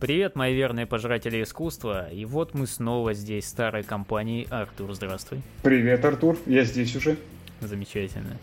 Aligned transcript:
Привет, 0.00 0.34
мои 0.34 0.54
верные 0.54 0.86
пожиратели 0.86 1.42
искусства. 1.42 2.08
И 2.08 2.24
вот 2.24 2.54
мы 2.54 2.66
снова 2.66 3.12
здесь, 3.12 3.46
старой 3.46 3.82
компанией. 3.82 4.46
Артур, 4.48 4.94
здравствуй. 4.94 5.42
Привет, 5.62 6.02
Артур. 6.06 6.38
Я 6.46 6.64
здесь 6.64 6.96
уже. 6.96 7.18
Замечательно. 7.60 8.38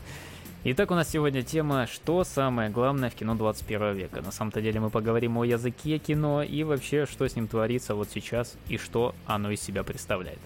Итак, 0.65 0.91
у 0.91 0.93
нас 0.93 1.09
сегодня 1.09 1.41
тема 1.41 1.87
«Что 1.87 2.23
самое 2.23 2.69
главное 2.69 3.09
в 3.09 3.15
кино 3.15 3.33
21 3.33 3.95
века?». 3.95 4.21
На 4.21 4.31
самом-то 4.31 4.61
деле 4.61 4.79
мы 4.79 4.91
поговорим 4.91 5.35
о 5.39 5.45
языке 5.45 5.97
кино 5.97 6.43
и 6.43 6.63
вообще, 6.63 7.07
что 7.07 7.27
с 7.27 7.35
ним 7.35 7.47
творится 7.47 7.95
вот 7.95 8.09
сейчас 8.13 8.55
и 8.69 8.77
что 8.77 9.15
оно 9.25 9.49
из 9.49 9.59
себя 9.59 9.81
представляет. 9.83 10.39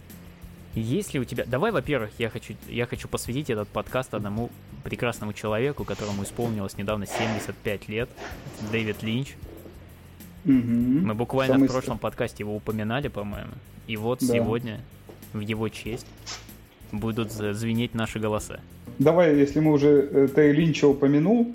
Есть 0.76 1.14
ли 1.14 1.20
у 1.20 1.26
тебя... 1.26 1.44
Давай, 1.46 1.74
во-первых, 1.74 2.12
я 2.20 2.30
хочу, 2.30 2.54
я 2.70 2.86
хочу 2.86 3.10
посвятить 3.10 3.50
этот 3.50 3.68
подкаст 3.68 4.14
одному 4.14 4.50
прекрасному 4.86 5.34
человеку, 5.34 5.84
которому 5.84 6.24
исполнилось 6.24 6.78
недавно 6.78 7.06
75 7.06 7.90
лет. 7.90 8.10
Дэвид 8.72 9.04
Линч. 9.04 9.36
Угу. 10.46 10.54
Мы 10.54 11.14
буквально 11.14 11.56
Самый... 11.56 11.68
в 11.68 11.72
прошлом 11.72 11.98
подкасте 11.98 12.44
его 12.44 12.56
упоминали, 12.56 13.08
по-моему. 13.08 13.52
И 13.88 13.98
вот 13.98 14.20
да. 14.20 14.28
сегодня 14.28 14.80
в 15.34 15.40
его 15.40 15.70
честь 15.70 16.08
будут 16.92 17.32
звенеть 17.32 17.94
наши 17.94 18.20
голоса. 18.20 18.60
Давай, 19.00 19.38
если 19.38 19.60
мы 19.60 19.72
уже 19.72 20.10
э, 20.12 20.28
Тей 20.34 20.52
Линча 20.52 20.88
упомянул, 20.88 21.54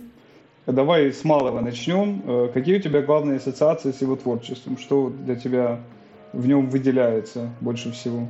давай 0.67 1.13
с 1.13 1.25
малого 1.25 1.61
начнем. 1.61 2.23
Э, 2.25 2.51
какие 2.53 2.79
у 2.79 2.81
тебя 2.81 3.03
главные 3.03 3.37
ассоциации 3.37 3.93
с 3.93 4.01
его 4.01 4.17
творчеством? 4.17 4.79
Что 4.79 5.11
для 5.11 5.37
тебя 5.37 5.81
в 6.33 6.47
нем 6.47 6.69
выделяется 6.71 7.51
больше 7.61 7.93
всего? 7.93 8.29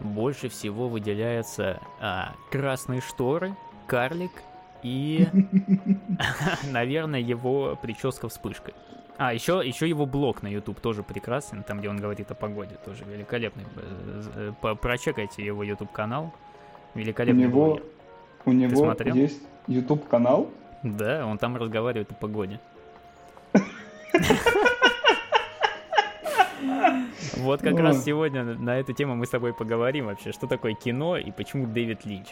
Больше 0.00 0.48
всего 0.48 0.88
выделяются 0.88 1.80
а, 2.00 2.34
красные 2.50 3.00
шторы, 3.00 3.54
карлик 3.86 4.32
и, 4.82 5.26
наверное, 6.72 7.20
его 7.20 7.78
прическа 7.80 8.28
вспышкой. 8.28 8.74
А, 9.16 9.32
еще, 9.32 9.62
еще 9.64 9.88
его 9.88 10.06
блог 10.06 10.42
на 10.42 10.48
YouTube 10.48 10.80
тоже 10.80 11.02
прекрасен, 11.02 11.62
там, 11.62 11.78
где 11.78 11.88
он 11.88 11.98
говорит 11.98 12.30
о 12.30 12.34
погоде, 12.34 12.76
тоже 12.84 13.04
великолепный. 13.04 13.64
Э, 14.34 14.74
прочекайте 14.74 15.44
его 15.44 15.62
YouTube 15.62 15.92
канал. 15.92 16.34
Великолепный 16.94 17.44
у 17.44 17.48
него, 17.48 17.64
блогер. 17.66 17.84
У 18.44 18.52
него 18.52 18.76
смотрел? 18.76 19.14
есть 19.14 19.42
YouTube 19.68 20.08
канал? 20.08 20.50
Да, 20.82 21.26
он 21.26 21.38
там 21.38 21.56
разговаривает 21.56 22.10
о 22.10 22.14
погоде. 22.14 22.60
Вот 27.36 27.60
как 27.60 27.78
раз 27.78 28.04
сегодня 28.04 28.42
на 28.42 28.78
эту 28.78 28.94
тему 28.94 29.14
мы 29.14 29.26
с 29.26 29.30
тобой 29.30 29.52
поговорим 29.52 30.06
вообще, 30.06 30.32
что 30.32 30.46
такое 30.46 30.74
кино 30.74 31.18
и 31.18 31.30
почему 31.30 31.66
Дэвид 31.66 32.04
Линч. 32.04 32.28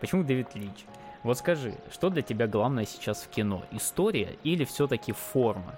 Почему 0.00 0.22
Дэвид 0.22 0.54
Линч? 0.54 0.84
Вот 1.22 1.38
скажи, 1.38 1.74
что 1.90 2.10
для 2.10 2.22
тебя 2.22 2.46
главное 2.46 2.84
сейчас 2.84 3.22
в 3.22 3.28
кино? 3.28 3.62
История 3.70 4.36
или 4.44 4.64
все-таки 4.64 5.12
форма? 5.12 5.74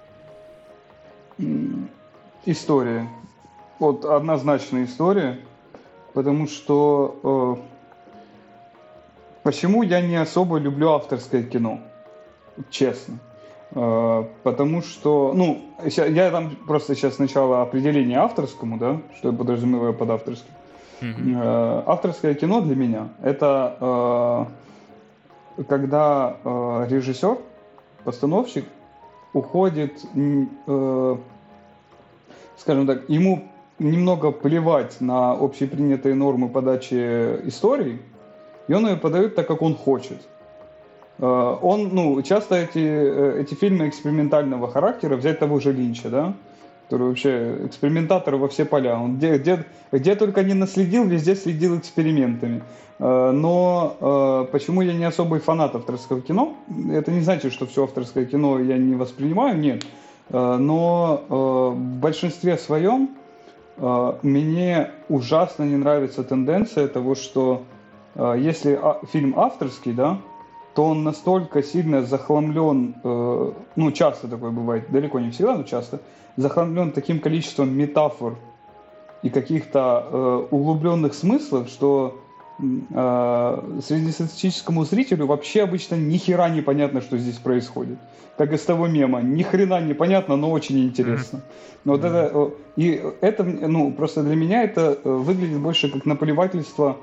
История. 2.45 3.07
Вот 3.79 4.05
однозначная 4.05 4.85
история, 4.85 5.39
потому 6.13 6.47
что 6.47 7.59
э, 7.59 7.63
почему 9.43 9.83
я 9.83 10.01
не 10.01 10.15
особо 10.15 10.57
люблю 10.57 10.91
авторское 10.91 11.43
кино, 11.43 11.79
честно. 12.69 13.19
Э, 13.71 14.25
потому 14.43 14.81
что, 14.81 15.33
ну, 15.33 15.61
я 15.83 16.31
там 16.31 16.55
просто 16.67 16.95
сейчас 16.95 17.15
сначала 17.15 17.61
определение 17.61 18.19
авторскому, 18.19 18.77
да, 18.77 19.01
что 19.17 19.31
я 19.31 19.37
подразумеваю 19.37 19.93
под 19.93 20.09
авторским. 20.11 20.53
Mm-hmm. 21.01 21.41
Э, 21.41 21.83
авторское 21.87 22.33
кино 22.35 22.61
для 22.61 22.75
меня 22.75 23.09
это 23.21 24.47
э, 25.57 25.63
когда 25.67 26.37
э, 26.43 26.87
режиссер, 26.89 27.37
постановщик 28.03 28.65
уходит, 29.33 30.01
э, 30.15 31.15
скажем 32.57 32.87
так, 32.87 33.09
ему 33.09 33.43
немного 33.79 34.31
плевать 34.31 35.01
на 35.01 35.31
общепринятые 35.31 36.15
нормы 36.15 36.49
подачи 36.49 37.39
истории, 37.47 37.99
и 38.67 38.73
он 38.73 38.87
ее 38.87 38.95
подает 38.95 39.35
так, 39.35 39.47
как 39.47 39.61
он 39.61 39.75
хочет. 39.75 40.21
Э, 41.19 41.57
он, 41.61 41.89
ну, 41.93 42.21
часто 42.21 42.55
эти, 42.55 42.79
э, 42.79 43.41
эти 43.41 43.55
фильмы 43.55 43.89
экспериментального 43.89 44.69
характера, 44.69 45.15
взять 45.15 45.39
того 45.39 45.59
же 45.59 45.71
Линча, 45.71 46.09
да, 46.09 46.33
который 46.93 47.07
вообще 47.07 47.65
экспериментатор 47.65 48.35
во 48.35 48.47
все 48.47 48.65
поля. 48.65 48.99
Он 48.99 49.17
где, 49.17 49.37
где, 49.39 49.65
где 49.91 50.15
только 50.15 50.43
не 50.43 50.53
наследил, 50.53 51.05
везде 51.05 51.35
следил 51.35 51.75
экспериментами. 51.75 52.61
Э, 52.99 53.31
но 53.31 54.47
почему 54.51 54.81
я 54.81 54.93
не 54.93 55.05
особый 55.05 55.39
фанат 55.39 55.75
авторского 55.75 56.21
кино? 56.21 56.55
Это 56.91 57.09
не 57.09 57.21
значит, 57.21 57.51
что 57.51 57.65
все 57.65 57.85
авторское 57.85 58.25
кино 58.25 58.59
я 58.59 58.77
не 58.77 58.93
воспринимаю, 58.93 59.57
нет. 59.57 59.83
Но 60.29 61.23
в 61.73 61.99
большинстве 61.99 62.57
своем 62.57 63.09
мне 64.21 64.91
ужасно 65.09 65.63
не 65.63 65.77
нравится 65.77 66.23
тенденция 66.23 66.87
того, 66.87 67.15
что 67.15 67.63
если 68.15 68.79
а, 68.81 69.01
фильм 69.11 69.33
авторский, 69.37 69.91
да, 69.91 70.19
то 70.73 70.85
он 70.85 71.03
настолько 71.03 71.61
сильно 71.61 72.03
захламлен, 72.03 72.95
э, 73.03 73.51
ну, 73.75 73.91
часто 73.91 74.27
такое 74.27 74.51
бывает, 74.51 74.89
далеко 74.89 75.19
не 75.19 75.31
всегда, 75.31 75.55
но 75.55 75.63
часто, 75.63 75.99
захламлен 76.35 76.91
таким 76.91 77.19
количеством 77.19 77.75
метафор 77.75 78.35
и 79.21 79.29
каких-то 79.29 80.07
э, 80.11 80.47
углубленных 80.49 81.13
смыслов, 81.13 81.69
что 81.69 82.19
э, 82.59 83.79
среднестатистическому 83.83 84.83
зрителю 84.85 85.27
вообще 85.27 85.63
обычно 85.63 85.95
ни 85.95 86.17
хера 86.17 86.49
не 86.49 86.61
понятно, 86.61 87.01
что 87.01 87.17
здесь 87.17 87.37
происходит. 87.37 87.99
Как 88.37 88.51
из 88.51 88.61
того 88.61 88.87
мема, 88.87 89.21
ни 89.21 89.43
хрена 89.43 89.79
не 89.79 89.93
понятно, 89.93 90.37
но 90.37 90.49
очень 90.49 90.83
интересно. 90.83 91.41
Но 91.85 91.93
вот 91.93 92.03
это, 92.03 92.31
э, 92.33 92.49
и 92.77 93.01
это, 93.21 93.43
ну, 93.43 93.91
просто 93.91 94.23
для 94.23 94.35
меня 94.35 94.63
это 94.63 94.97
э, 95.03 95.09
выглядит 95.09 95.59
больше 95.59 95.89
как 95.91 96.05
наплевательство 96.05 96.97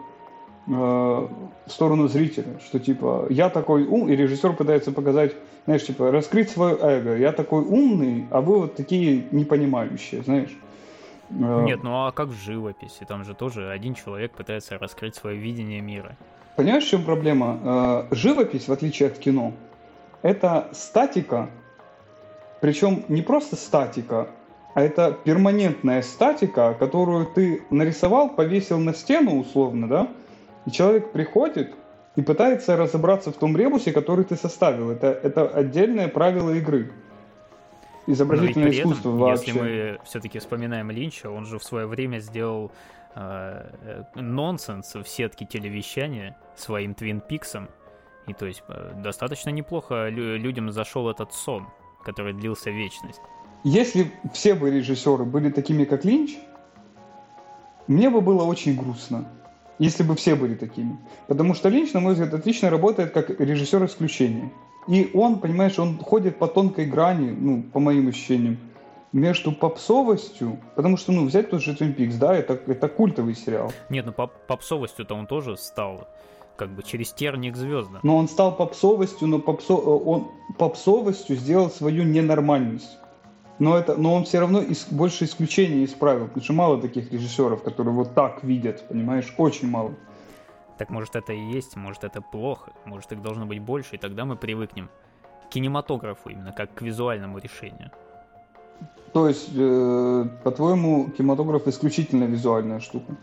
в 0.66 1.30
сторону 1.66 2.08
зрителя, 2.08 2.60
что 2.64 2.78
типа 2.78 3.26
я 3.30 3.48
такой 3.48 3.86
ум, 3.86 4.08
и 4.08 4.16
режиссер 4.16 4.52
пытается 4.52 4.92
показать, 4.92 5.34
знаешь, 5.64 5.84
типа 5.84 6.10
раскрыть 6.10 6.50
свое 6.50 6.76
эго. 6.80 7.16
Я 7.16 7.32
такой 7.32 7.62
умный, 7.62 8.26
а 8.30 8.40
вы 8.40 8.58
вот 8.60 8.76
такие 8.76 9.24
непонимающие, 9.32 10.22
знаешь. 10.22 10.56
Э, 11.30 11.62
Нет, 11.64 11.82
ну 11.82 12.06
а 12.06 12.12
как 12.12 12.28
в 12.28 12.42
живописи? 12.42 13.04
Там 13.06 13.24
же 13.24 13.34
тоже 13.34 13.70
один 13.70 13.94
человек 13.94 14.32
пытается 14.32 14.78
раскрыть 14.78 15.14
свое 15.14 15.36
видение 15.36 15.80
мира. 15.80 16.16
Понимаешь, 16.56 16.84
в 16.84 16.90
чем 16.90 17.04
проблема? 17.04 18.06
Э, 18.10 18.14
живопись, 18.14 18.68
в 18.68 18.72
отличие 18.72 19.08
от 19.08 19.18
кино, 19.18 19.52
это 20.22 20.68
статика, 20.72 21.48
причем 22.60 23.04
не 23.08 23.22
просто 23.22 23.56
статика, 23.56 24.28
а 24.74 24.82
это 24.82 25.16
перманентная 25.24 26.02
статика, 26.02 26.76
которую 26.78 27.26
ты 27.26 27.62
нарисовал, 27.70 28.28
повесил 28.28 28.78
на 28.78 28.94
стену 28.94 29.40
условно, 29.40 29.88
да, 29.88 30.08
и 30.66 30.70
человек 30.70 31.12
приходит 31.12 31.74
и 32.16 32.22
пытается 32.22 32.76
разобраться 32.76 33.32
в 33.32 33.36
том 33.36 33.56
ребусе, 33.56 33.92
который 33.92 34.24
ты 34.24 34.36
составил. 34.36 34.90
Это, 34.90 35.08
это 35.08 35.48
отдельное 35.48 36.08
правило 36.08 36.50
игры. 36.50 36.92
Изобразительное 38.06 38.68
Но 38.68 38.72
искусство 38.72 39.08
этом, 39.08 39.18
вообще. 39.18 39.46
Если 39.46 39.60
мы 39.60 39.98
все-таки 40.04 40.38
вспоминаем 40.38 40.90
Линча, 40.90 41.30
он 41.30 41.46
же 41.46 41.58
в 41.58 41.64
свое 41.64 41.86
время 41.86 42.18
сделал 42.18 42.72
э, 43.14 44.02
э 44.16 44.20
нонсенс 44.20 44.94
в 44.94 45.06
сетке 45.06 45.44
телевещания 45.46 46.36
своим 46.56 46.94
Твин 46.94 47.20
Пиксом. 47.20 47.68
И 48.26 48.34
то 48.34 48.46
есть 48.46 48.62
э, 48.68 48.92
достаточно 48.96 49.50
неплохо 49.50 50.08
лю- 50.08 50.36
людям 50.36 50.72
зашел 50.72 51.08
этот 51.08 51.32
сон, 51.32 51.68
который 52.04 52.32
длился 52.32 52.70
вечность. 52.70 53.20
Если 53.62 54.10
все 54.32 54.54
бы 54.54 54.70
режиссеры 54.70 55.24
были 55.24 55.50
такими, 55.50 55.84
как 55.84 56.04
Линч, 56.04 56.38
мне 57.86 58.08
бы 58.08 58.20
было 58.20 58.44
очень 58.44 58.76
грустно 58.76 59.26
если 59.80 60.02
бы 60.04 60.14
все 60.14 60.36
были 60.36 60.54
такими. 60.54 60.96
Потому 61.26 61.54
что 61.54 61.68
Линч, 61.68 61.92
на 61.94 62.00
мой 62.00 62.12
взгляд, 62.12 62.32
отлично 62.34 62.70
работает 62.70 63.12
как 63.12 63.40
режиссер 63.40 63.84
исключения. 63.86 64.52
И 64.86 65.10
он, 65.14 65.40
понимаешь, 65.40 65.78
он 65.78 65.98
ходит 65.98 66.38
по 66.38 66.46
тонкой 66.46 66.84
грани, 66.86 67.30
ну, 67.30 67.62
по 67.62 67.80
моим 67.80 68.08
ощущениям, 68.08 68.58
между 69.12 69.52
попсовостью, 69.52 70.58
потому 70.76 70.96
что, 70.96 71.12
ну, 71.12 71.24
взять 71.24 71.50
тот 71.50 71.62
же 71.62 71.72
Twin 71.72 71.96
Peaks, 71.96 72.18
да, 72.18 72.34
это, 72.34 72.60
это 72.66 72.88
культовый 72.88 73.34
сериал. 73.34 73.72
Нет, 73.88 74.06
ну, 74.06 74.12
поп 74.12 74.32
попсовостью-то 74.46 75.14
он 75.14 75.26
тоже 75.26 75.56
стал 75.56 76.06
как 76.56 76.70
бы 76.70 76.82
через 76.82 77.12
терник 77.12 77.56
звезда. 77.56 78.00
Но 78.02 78.18
он 78.18 78.28
стал 78.28 78.54
попсовостью, 78.54 79.28
но 79.28 79.38
попсо... 79.38 79.74
он 79.74 80.28
попсовостью 80.58 81.36
сделал 81.36 81.70
свою 81.70 82.04
ненормальность 82.04 82.99
но, 83.60 83.76
это, 83.76 83.94
но 83.94 84.14
он 84.14 84.24
все 84.24 84.40
равно 84.40 84.62
из, 84.62 84.86
больше 84.86 85.24
исключений 85.24 85.84
из 85.84 85.92
правил, 85.92 86.26
потому 86.26 86.42
что 86.42 86.52
мало 86.54 86.80
таких 86.80 87.12
режиссеров, 87.12 87.62
которые 87.62 87.94
вот 87.94 88.14
так 88.14 88.42
видят, 88.42 88.88
понимаешь, 88.88 89.32
очень 89.36 89.68
мало. 89.68 89.94
Так 90.78 90.88
может 90.88 91.14
это 91.14 91.34
и 91.34 91.52
есть, 91.52 91.76
может 91.76 92.02
это 92.02 92.22
плохо, 92.22 92.72
может 92.86 93.12
их 93.12 93.20
должно 93.20 93.44
быть 93.44 93.60
больше, 93.60 93.96
и 93.96 93.98
тогда 93.98 94.24
мы 94.24 94.36
привыкнем 94.36 94.88
к 95.46 95.50
кинематографу 95.50 96.30
именно 96.30 96.52
как 96.52 96.74
к 96.74 96.80
визуальному 96.80 97.38
решению. 97.38 97.90
То 99.12 99.28
есть, 99.28 99.50
э, 99.54 100.24
по-твоему, 100.42 101.10
кинематограф 101.10 101.66
исключительно 101.66 102.24
визуальная 102.24 102.80
штука? 102.80 103.14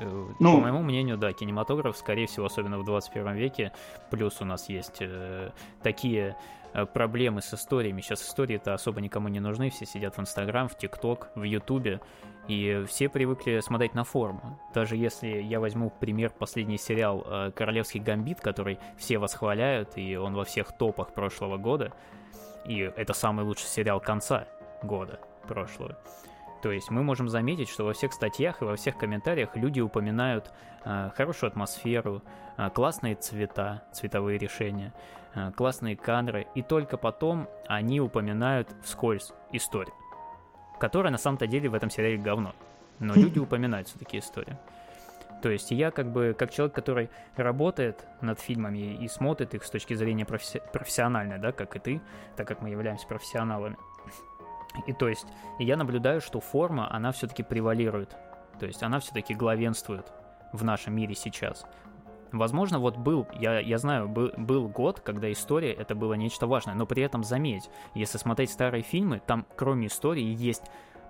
Э, 0.00 0.26
ну, 0.38 0.54
по 0.54 0.60
моему 0.60 0.82
мнению, 0.82 1.16
да, 1.16 1.32
кинематограф, 1.32 1.96
скорее 1.96 2.26
всего, 2.26 2.46
особенно 2.46 2.78
в 2.78 2.84
21 2.84 3.34
веке, 3.34 3.72
плюс 4.10 4.40
у 4.40 4.44
нас 4.44 4.68
есть 4.68 4.98
э, 5.00 5.50
такие 5.82 6.36
э, 6.72 6.86
проблемы 6.86 7.42
с 7.42 7.52
историями. 7.54 8.00
Сейчас 8.00 8.22
истории-то 8.22 8.74
особо 8.74 9.00
никому 9.00 9.28
не 9.28 9.40
нужны, 9.40 9.70
все 9.70 9.86
сидят 9.86 10.16
в 10.16 10.20
Инстаграм, 10.20 10.68
в 10.68 10.76
ТикТок, 10.76 11.28
в 11.34 11.42
Ютубе, 11.42 12.00
и 12.48 12.84
все 12.88 13.08
привыкли 13.08 13.60
смотреть 13.60 13.94
на 13.94 14.04
форму. 14.04 14.58
Даже 14.72 14.96
если 14.96 15.28
я 15.28 15.60
возьму 15.60 15.90
пример 15.90 16.30
последний 16.30 16.78
сериал 16.78 17.24
э, 17.26 17.50
«Королевский 17.54 18.00
гамбит», 18.00 18.40
который 18.40 18.78
все 18.96 19.18
восхваляют, 19.18 19.98
и 19.98 20.16
он 20.16 20.34
во 20.34 20.44
всех 20.44 20.76
топах 20.76 21.12
прошлого 21.12 21.58
года, 21.58 21.92
и 22.64 22.78
это 22.78 23.12
самый 23.12 23.44
лучший 23.44 23.66
сериал 23.66 24.00
конца 24.00 24.46
года 24.82 25.20
прошлого. 25.46 25.96
То 26.62 26.72
есть 26.72 26.90
мы 26.90 27.02
можем 27.02 27.28
заметить, 27.28 27.68
что 27.68 27.84
во 27.84 27.92
всех 27.92 28.12
статьях 28.12 28.62
и 28.62 28.64
во 28.64 28.76
всех 28.76 28.98
комментариях 28.98 29.56
люди 29.56 29.80
упоминают 29.80 30.52
э, 30.84 31.10
хорошую 31.16 31.48
атмосферу, 31.48 32.22
э, 32.56 32.68
классные 32.70 33.14
цвета, 33.14 33.84
цветовые 33.92 34.38
решения, 34.38 34.92
э, 35.34 35.52
классные 35.52 35.96
кадры, 35.96 36.48
и 36.56 36.62
только 36.62 36.96
потом 36.96 37.48
они 37.68 38.00
упоминают 38.00 38.68
вскользь 38.82 39.32
историю, 39.52 39.94
которая 40.80 41.12
на 41.12 41.18
самом-то 41.18 41.46
деле 41.46 41.68
в 41.68 41.74
этом 41.74 41.90
сериале 41.90 42.18
говно. 42.18 42.54
Но 42.98 43.14
люди 43.16 43.38
упоминают 43.38 43.88
все-таки 43.88 44.18
историю. 44.18 44.58
То 45.40 45.50
есть 45.50 45.70
я 45.70 45.92
как 45.92 46.10
бы, 46.10 46.34
как 46.36 46.50
человек, 46.50 46.74
который 46.74 47.10
работает 47.36 48.04
над 48.20 48.40
фильмами 48.40 48.96
и 48.96 49.06
смотрит 49.06 49.54
их 49.54 49.62
с 49.62 49.70
точки 49.70 49.94
зрения 49.94 50.24
професси- 50.24 50.62
профессиональной, 50.72 51.38
да, 51.38 51.52
как 51.52 51.76
и 51.76 51.78
ты, 51.78 52.00
так 52.34 52.48
как 52.48 52.60
мы 52.60 52.70
являемся 52.70 53.06
профессионалами, 53.06 53.76
и 54.86 54.92
то 54.92 55.08
есть 55.08 55.26
я 55.58 55.76
наблюдаю, 55.76 56.20
что 56.20 56.40
форма, 56.40 56.92
она 56.92 57.12
все-таки 57.12 57.42
превалирует. 57.42 58.16
То 58.58 58.66
есть 58.66 58.82
она 58.82 59.00
все-таки 59.00 59.34
главенствует 59.34 60.12
в 60.52 60.64
нашем 60.64 60.94
мире 60.94 61.14
сейчас. 61.14 61.64
Возможно, 62.32 62.78
вот 62.78 62.96
был, 62.96 63.26
я, 63.32 63.58
я 63.58 63.78
знаю, 63.78 64.08
был, 64.08 64.30
был 64.36 64.68
год, 64.68 65.00
когда 65.00 65.32
история 65.32 65.72
это 65.72 65.94
было 65.94 66.14
нечто 66.14 66.46
важное, 66.46 66.74
но 66.74 66.84
при 66.84 67.02
этом 67.02 67.24
заметь, 67.24 67.70
если 67.94 68.18
смотреть 68.18 68.50
старые 68.50 68.82
фильмы, 68.82 69.22
там 69.24 69.46
кроме 69.56 69.86
истории 69.86 70.34
есть 70.34 70.64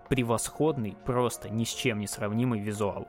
превосходный, 0.09 0.97
просто 1.05 1.51
ни 1.51 1.65
с 1.65 1.69
чем 1.69 1.99
не 1.99 2.07
сравнимый 2.07 2.61
визуал. 2.61 3.09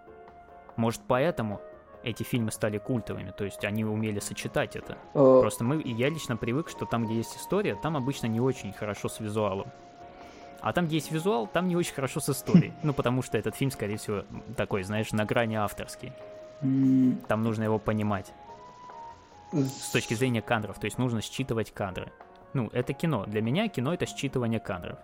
Может, 0.75 1.01
поэтому 1.07 1.61
эти 2.03 2.23
фильмы 2.23 2.51
стали 2.51 2.77
культовыми, 2.77 3.31
то 3.31 3.43
есть 3.43 3.63
они 3.63 3.83
умели 3.85 4.19
сочетать 4.19 4.75
это. 4.75 4.97
Uh... 5.13 5.41
Просто 5.41 5.63
мы, 5.63 5.81
я 5.83 6.09
лично 6.09 6.37
привык, 6.37 6.69
что 6.69 6.85
там, 6.85 7.05
где 7.05 7.15
есть 7.15 7.35
история, 7.37 7.75
там 7.75 7.95
обычно 7.97 8.27
не 8.27 8.39
очень 8.39 8.73
хорошо 8.73 9.09
с 9.09 9.19
визуалом. 9.19 9.71
А 10.61 10.73
там, 10.73 10.85
где 10.85 10.95
есть 10.95 11.11
визуал, 11.11 11.47
там 11.47 11.67
не 11.67 11.75
очень 11.75 11.93
хорошо 11.93 12.19
с 12.19 12.29
историей. 12.29 12.73
Ну, 12.83 12.93
потому 12.93 13.21
что 13.21 13.37
этот 13.37 13.55
фильм, 13.55 13.71
скорее 13.71 13.97
всего, 13.97 14.23
такой, 14.55 14.83
знаешь, 14.83 15.11
на 15.11 15.25
грани 15.25 15.55
авторский. 15.55 16.11
Там 16.61 17.43
нужно 17.43 17.63
его 17.63 17.79
понимать. 17.79 18.33
С 19.51 19.89
точки 19.91 20.13
зрения 20.13 20.41
кадров, 20.41 20.77
то 20.79 20.85
есть 20.85 20.97
нужно 20.97 21.21
считывать 21.21 21.73
кадры. 21.73 22.11
Ну, 22.53 22.69
это 22.73 22.93
кино. 22.93 23.25
Для 23.25 23.41
меня 23.41 23.67
кино— 23.67 23.93
это 23.95 24.05
считывание 24.05 24.59
кадров. 24.59 24.97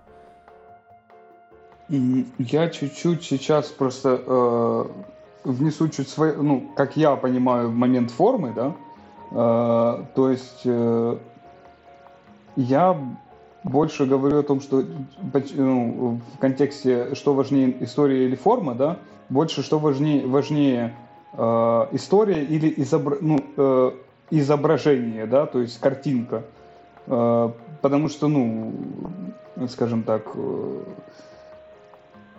Я 1.89 2.69
чуть-чуть 2.69 3.23
сейчас 3.23 3.67
просто 3.67 4.21
э, 4.25 4.85
внесу 5.43 5.87
чуть 5.89 6.09
свой, 6.09 6.35
ну, 6.35 6.71
как 6.75 6.97
я 6.97 7.15
понимаю, 7.15 7.71
момент 7.71 8.09
формы, 8.09 8.53
да. 8.55 8.75
Э, 9.31 10.03
то 10.15 10.29
есть 10.29 10.61
э, 10.65 11.17
я 12.55 13.17
больше 13.65 14.06
говорю 14.06 14.39
о 14.39 14.44
том, 14.44 14.62
что 14.62 14.83
ну, 15.56 16.21
в 16.35 16.38
контексте, 16.38 17.15
что 17.15 17.33
важнее 17.33 17.75
история 17.83 18.25
или 18.25 18.35
форма, 18.35 18.75
да, 18.75 19.00
больше 19.29 19.63
что 19.63 19.79
важнее, 19.79 20.25
важнее 20.27 20.95
э, 21.33 21.88
история 21.91 22.44
или 22.44 22.71
изобра... 22.77 23.17
ну, 23.19 23.39
э, 23.57 23.91
изображение, 24.29 25.25
да, 25.25 25.47
то 25.47 25.62
есть 25.62 25.79
картинка. 25.79 26.44
Э, 27.07 27.50
потому 27.81 28.07
что, 28.07 28.27
ну, 28.27 28.71
скажем 29.67 30.03
так, 30.03 30.27
э, 30.35 30.83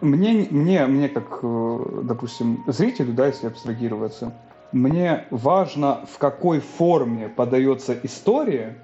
мне, 0.02 0.46
мне, 0.48 0.86
мне 0.86 1.08
как, 1.08 1.40
э, 1.42 2.02
допустим, 2.04 2.62
зрителю, 2.68 3.14
да, 3.14 3.26
если 3.26 3.48
абстрагироваться, 3.48 4.32
мне 4.70 5.24
важно, 5.30 6.06
в 6.08 6.18
какой 6.18 6.60
форме 6.60 7.28
подается 7.28 7.96
история, 8.04 8.76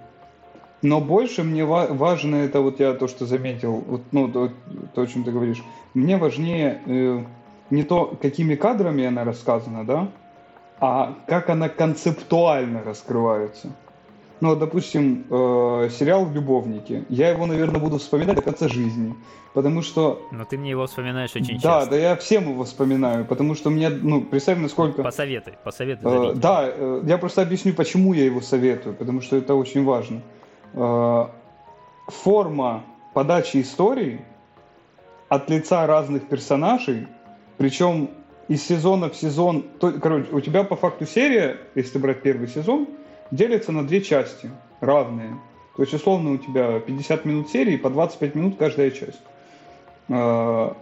но 0.82 1.00
больше 1.00 1.44
мне 1.44 1.64
важно 1.64 2.36
это 2.36 2.60
вот 2.60 2.80
я 2.80 2.92
то, 2.94 3.08
что 3.08 3.24
заметил, 3.24 3.84
вот, 3.86 4.02
ну 4.10 4.28
то, 4.28 4.50
то, 4.94 5.02
о 5.02 5.06
чем 5.06 5.24
ты 5.24 5.30
говоришь. 5.30 5.62
Мне 5.94 6.16
важнее 6.16 6.80
э, 6.86 7.24
не 7.70 7.84
то, 7.84 8.16
какими 8.20 8.56
кадрами 8.56 9.04
она 9.04 9.24
рассказана, 9.24 9.84
да, 9.84 10.08
а 10.80 11.14
как 11.28 11.48
она 11.50 11.68
концептуально 11.68 12.82
раскрывается. 12.82 13.72
Ну, 14.40 14.56
допустим, 14.56 15.24
э, 15.30 15.88
сериал 15.92 16.28
«Любовники». 16.28 17.04
Я 17.08 17.28
его, 17.28 17.46
наверное, 17.46 17.80
буду 17.80 17.98
вспоминать 17.98 18.34
до 18.34 18.42
конца 18.42 18.66
жизни. 18.66 19.14
Потому 19.54 19.82
что... 19.82 20.26
Но 20.32 20.44
ты 20.44 20.58
мне 20.58 20.70
его 20.70 20.86
вспоминаешь 20.86 21.30
очень 21.36 21.60
да, 21.60 21.62
часто. 21.62 21.90
Да, 21.90 21.96
да, 21.96 21.96
я 21.96 22.16
всем 22.16 22.50
его 22.50 22.64
вспоминаю, 22.64 23.24
потому 23.24 23.54
что 23.54 23.70
мне, 23.70 23.88
ну, 23.90 24.22
представь, 24.22 24.58
насколько... 24.58 25.04
Посоветуй, 25.04 25.52
посоветуй. 25.62 26.32
Э, 26.32 26.34
да, 26.34 26.64
э, 26.64 27.02
я 27.04 27.18
просто 27.18 27.42
объясню, 27.42 27.72
почему 27.72 28.14
я 28.14 28.24
его 28.24 28.40
советую, 28.40 28.96
потому 28.96 29.20
что 29.20 29.36
это 29.36 29.54
очень 29.54 29.84
важно. 29.84 30.16
Э, 30.16 30.41
форма 30.74 32.82
подачи 33.14 33.60
истории 33.60 34.20
от 35.28 35.48
лица 35.48 35.86
разных 35.86 36.28
персонажей, 36.28 37.06
причем 37.56 38.10
из 38.48 38.66
сезона 38.66 39.08
в 39.08 39.16
сезон, 39.16 39.64
то, 39.78 39.92
короче, 39.92 40.28
у 40.32 40.40
тебя 40.40 40.64
по 40.64 40.76
факту 40.76 41.06
серия, 41.06 41.58
если 41.74 41.98
брать 41.98 42.22
первый 42.22 42.48
сезон, 42.48 42.88
делится 43.30 43.72
на 43.72 43.86
две 43.86 44.02
части 44.02 44.50
равные. 44.80 45.38
То 45.76 45.82
есть, 45.82 45.94
условно, 45.94 46.32
у 46.32 46.38
тебя 46.38 46.80
50 46.80 47.24
минут 47.24 47.48
серии, 47.48 47.76
по 47.76 47.88
25 47.88 48.34
минут 48.34 48.56
каждая 48.58 48.90
часть. 48.90 49.20
Э, 50.08 50.72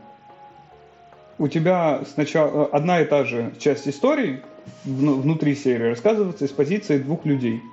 у 1.38 1.48
тебя 1.48 2.02
сначала 2.12 2.66
одна 2.66 3.00
и 3.00 3.04
та 3.04 3.24
же 3.24 3.52
часть 3.58 3.86
истории 3.86 4.40
внутри 4.84 5.54
серии 5.54 5.90
рассказывается 5.90 6.44
из 6.44 6.50
позиции 6.50 6.98
двух 6.98 7.24
людей– 7.24 7.62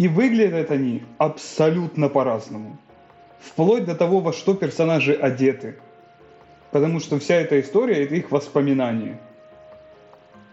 и 0.00 0.08
выглядят 0.08 0.70
они 0.70 1.02
абсолютно 1.18 2.08
по-разному. 2.08 2.78
Вплоть 3.38 3.84
до 3.84 3.94
того, 3.94 4.20
во 4.20 4.32
что 4.32 4.54
персонажи 4.54 5.12
одеты. 5.12 5.76
Потому 6.70 7.00
что 7.00 7.18
вся 7.18 7.34
эта 7.34 7.60
история– 7.60 8.04
это 8.04 8.14
их 8.14 8.30
воспоминания. 8.30 9.20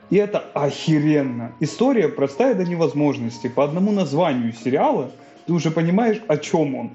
И 0.10 0.18
это 0.18 0.40
охеренно. 0.54 1.54
История 1.62 2.10
простая 2.10 2.56
до 2.56 2.66
невозможности. 2.66 3.48
По 3.48 3.64
одному 3.64 3.94
названию 3.94 4.52
сериала 4.52 5.12
ты 5.46 5.54
уже 5.54 5.72
понимаешь, 5.72 6.22
о 6.28 6.36
чем 6.36 6.76
он. 6.76 6.92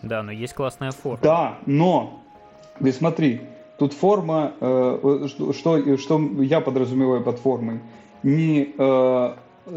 Да, 0.00 0.22
но 0.22 0.32
есть 0.32 0.54
классная 0.54 0.92
форма. 0.92 1.18
Да, 1.22 1.58
но 1.66 2.22
ты 2.80 2.90
смотри, 2.94 3.42
тут 3.78 3.92
форма, 3.92 4.54
э, 4.58 5.26
что, 5.28 5.52
что, 5.98 6.18
я 6.40 6.62
подразумеваю 6.62 7.22
под 7.22 7.40
формой, 7.40 7.80
не, 8.22 8.72
э, 8.78 9.34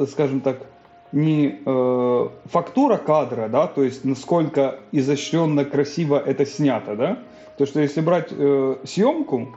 скажем 0.08 0.40
так, 0.40 0.62
не 1.12 1.60
э, 1.66 2.30
фактура 2.46 2.98
кадра, 2.98 3.48
да, 3.48 3.68
то 3.68 3.84
есть 3.84 4.04
насколько 4.04 4.80
изощренно, 4.92 5.66
красиво 5.66 6.22
это 6.24 6.46
снято, 6.46 6.96
да, 6.96 7.20
то 7.58 7.66
что 7.66 7.80
если 7.80 8.02
брать 8.02 8.30
э, 8.32 8.76
съемку, 8.84 9.56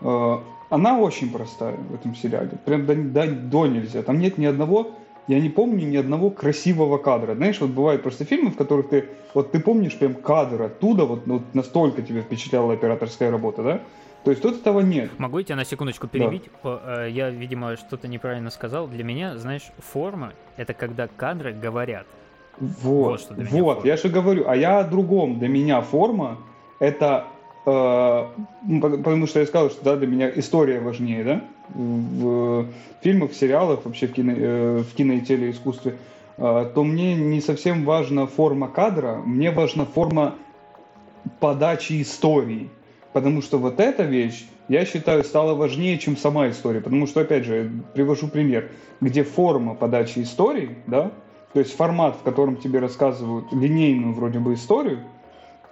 э, 0.00 0.38
она 0.68 0.98
очень 0.98 1.30
простая 1.30 1.76
в 1.76 1.94
этом 1.94 2.14
сериале, 2.14 2.50
прям 2.64 2.86
до, 2.86 2.94
до, 2.94 3.26
до 3.26 3.66
нельзя, 3.66 4.02
там 4.02 4.18
нет 4.18 4.38
ни 4.38 4.46
одного, 4.46 4.92
я 5.28 5.38
не 5.38 5.48
помню 5.48 5.86
ни 5.86 5.96
одного 5.96 6.30
красивого 6.30 6.98
кадра, 6.98 7.34
знаешь, 7.34 7.60
вот 7.60 7.70
бывают 7.70 8.02
просто 8.02 8.24
фильмы, 8.24 8.50
в 8.50 8.56
которых 8.56 8.88
ты, 8.88 9.08
вот 9.32 9.52
ты 9.52 9.60
помнишь 9.60 9.96
прям 9.96 10.14
кадр 10.14 10.62
оттуда, 10.62 11.04
вот, 11.04 11.26
вот 11.26 11.42
настолько 11.54 12.02
тебя 12.02 12.22
впечатляла 12.22 12.72
операторская 12.72 13.30
работа, 13.30 13.62
да, 13.62 13.80
то 14.24 14.30
есть 14.30 14.42
тут 14.42 14.56
этого 14.56 14.80
нет. 14.80 15.10
Могу 15.18 15.38
я 15.38 15.44
тебя 15.44 15.56
на 15.56 15.64
секундочку 15.64 16.06
перебить? 16.06 16.50
Да. 16.62 17.04
Э, 17.06 17.10
я, 17.10 17.30
видимо, 17.30 17.76
что-то 17.76 18.06
неправильно 18.06 18.50
сказал. 18.50 18.86
Для 18.86 19.02
меня, 19.02 19.38
знаешь, 19.38 19.70
форма— 19.78 20.32
это 20.56 20.74
когда 20.74 21.08
кадры 21.08 21.52
говорят. 21.52 22.06
Вот, 22.58 23.26
вот, 23.30 23.48
вот 23.50 23.84
я 23.86 23.96
же 23.96 24.08
говорю. 24.10 24.44
А 24.46 24.54
я 24.56 24.80
о 24.80 24.84
другом. 24.84 25.38
Для 25.38 25.48
меня 25.48 25.80
форма— 25.80 26.38
это... 26.78 27.24
Э, 27.64 28.26
потому 28.80 29.26
что 29.26 29.40
я 29.40 29.46
сказал, 29.46 29.70
что 29.70 29.82
да, 29.84 29.96
для 29.96 30.06
меня 30.06 30.30
история 30.34 30.80
важнее, 30.80 31.24
да? 31.24 31.44
В 31.68 32.66
фильмах, 33.00 33.30
в 33.30 33.34
сериалах, 33.34 33.84
вообще 33.84 34.06
в 34.06 34.12
кино, 34.12 34.32
э, 34.36 34.78
в 34.82 34.94
кино 34.94 35.14
и 35.14 35.20
телеискусстве. 35.20 35.96
Э, 36.36 36.70
то 36.74 36.84
мне 36.84 37.14
не 37.14 37.40
совсем 37.40 37.84
важна 37.84 38.26
форма 38.26 38.68
кадра, 38.68 39.16
мне 39.24 39.50
важна 39.50 39.86
форма 39.86 40.34
подачи 41.38 42.02
истории. 42.02 42.68
Потому 43.12 43.42
что 43.42 43.58
вот 43.58 43.80
эта 43.80 44.04
вещь, 44.04 44.46
я 44.68 44.84
считаю, 44.84 45.24
стала 45.24 45.54
важнее, 45.54 45.98
чем 45.98 46.16
сама 46.16 46.48
история. 46.50 46.80
Потому 46.80 47.06
что, 47.06 47.20
опять 47.20 47.44
же, 47.44 47.56
я 47.56 47.70
привожу 47.92 48.28
пример, 48.28 48.70
где 49.00 49.24
форма 49.24 49.74
подачи 49.74 50.20
истории, 50.20 50.76
да, 50.86 51.10
то 51.52 51.58
есть 51.58 51.74
формат, 51.74 52.16
в 52.16 52.22
котором 52.22 52.56
тебе 52.56 52.78
рассказывают 52.78 53.52
линейную 53.52 54.14
вроде 54.14 54.38
бы 54.38 54.54
историю, 54.54 55.00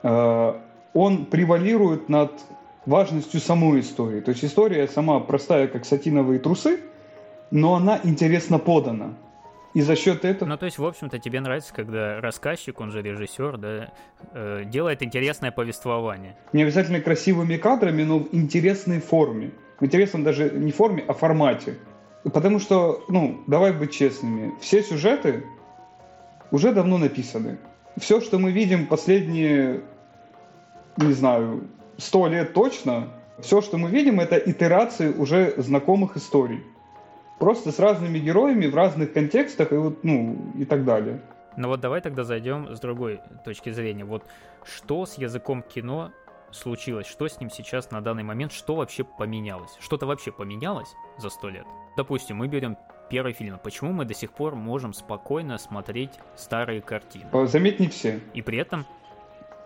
э, 0.02 0.54
он 0.92 1.26
превалирует 1.26 2.08
над 2.08 2.32
важностью 2.84 3.40
самой 3.40 3.80
истории. 3.80 4.20
То 4.20 4.30
есть 4.30 4.44
история 4.44 4.88
сама 4.88 5.20
простая, 5.20 5.68
как 5.68 5.84
сатиновые 5.84 6.40
трусы, 6.40 6.80
но 7.50 7.74
она 7.74 8.00
интересно 8.02 8.58
подана. 8.58 9.14
И 9.74 9.82
за 9.82 9.96
счет 9.96 10.24
этого... 10.24 10.48
Ну, 10.48 10.56
то 10.56 10.66
есть, 10.66 10.78
в 10.78 10.84
общем-то, 10.84 11.18
тебе 11.18 11.40
нравится, 11.40 11.74
когда 11.74 12.20
рассказчик, 12.20 12.80
он 12.80 12.90
же 12.90 13.02
режиссер, 13.02 13.58
да, 13.58 13.92
э, 14.32 14.64
делает 14.64 15.02
интересное 15.02 15.50
повествование. 15.50 16.36
Не 16.52 16.62
обязательно 16.62 17.00
красивыми 17.00 17.56
кадрами, 17.56 18.02
но 18.02 18.20
в 18.20 18.34
интересной 18.34 19.00
форме. 19.00 19.52
В 19.78 19.84
интересном 19.84 20.24
даже 20.24 20.50
не 20.50 20.72
форме, 20.72 21.04
а 21.06 21.12
формате. 21.12 21.76
Потому 22.24 22.58
что, 22.58 23.04
ну, 23.08 23.42
давай 23.46 23.72
быть 23.72 23.92
честными, 23.92 24.54
все 24.60 24.82
сюжеты 24.82 25.44
уже 26.50 26.72
давно 26.72 26.98
написаны. 26.98 27.58
Все, 27.96 28.20
что 28.20 28.38
мы 28.38 28.52
видим 28.52 28.86
последние, 28.86 29.82
не 30.96 31.12
знаю, 31.12 31.68
сто 31.96 32.26
лет 32.26 32.54
точно, 32.54 33.08
все, 33.40 33.60
что 33.60 33.78
мы 33.78 33.90
видим, 33.90 34.18
это 34.20 34.36
итерации 34.36 35.12
уже 35.12 35.54
знакомых 35.58 36.16
историй. 36.16 36.62
Просто 37.38 37.72
с 37.72 37.78
разными 37.78 38.18
героями 38.18 38.66
в 38.66 38.74
разных 38.74 39.12
контекстах 39.12 39.72
и, 39.72 39.76
вот, 39.76 40.02
ну, 40.04 40.52
и 40.56 40.64
так 40.64 40.84
далее. 40.84 41.20
Ну 41.56 41.68
вот 41.68 41.80
давай 41.80 42.00
тогда 42.00 42.24
зайдем 42.24 42.74
с 42.74 42.80
другой 42.80 43.20
точки 43.44 43.70
зрения. 43.70 44.04
Вот 44.04 44.24
что 44.64 45.06
с 45.06 45.18
языком 45.18 45.62
кино 45.62 46.12
случилось? 46.50 47.06
Что 47.06 47.28
с 47.28 47.40
ним 47.40 47.50
сейчас 47.50 47.90
на 47.90 48.00
данный 48.00 48.22
момент? 48.22 48.52
Что 48.52 48.76
вообще 48.76 49.04
поменялось? 49.04 49.76
Что-то 49.80 50.06
вообще 50.06 50.30
поменялось 50.32 50.94
за 51.18 51.30
сто 51.30 51.48
лет? 51.48 51.66
Допустим, 51.96 52.36
мы 52.36 52.48
берем 52.48 52.76
первый 53.10 53.32
фильм. 53.32 53.58
Почему 53.62 53.92
мы 53.92 54.04
до 54.04 54.14
сих 54.14 54.32
пор 54.32 54.54
можем 54.54 54.92
спокойно 54.92 55.58
смотреть 55.58 56.12
старые 56.36 56.80
картины? 56.80 57.26
Заметь, 57.46 57.80
не 57.80 57.88
все. 57.88 58.20
И 58.34 58.42
при 58.42 58.58
этом 58.58 58.86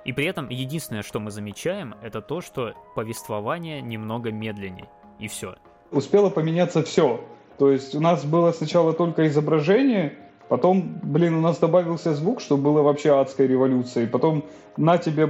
и 0.05 0.13
при 0.13 0.27
этом 0.27 0.49
единственное, 0.49 1.03
что 1.03 1.21
мы 1.21 1.31
замечаем, 1.31 1.95
это 2.03 2.21
то, 2.21 2.41
что 2.41 2.75
повествование 2.95 3.81
немного 3.81 4.33
медленнее. 4.33 4.89
И 5.19 5.29
все. 5.29 5.57
Успело 5.91 6.31
поменяться 6.31 6.83
все. 6.83 7.25
То 7.59 7.71
есть 7.71 7.95
у 7.95 8.01
нас 8.01 8.25
было 8.25 8.53
сначала 8.53 8.93
только 8.93 9.27
изображение, 9.29 10.15
потом, 10.49 10.99
блин, 11.03 11.35
у 11.35 11.41
нас 11.41 11.59
добавился 11.59 12.15
звук, 12.15 12.41
что 12.41 12.57
было 12.57 12.83
вообще 12.83 13.19
адская 13.19 13.47
революция. 13.47 14.05
И 14.05 14.07
потом 14.07 14.45
на 14.77 14.99
тебе 14.99 15.29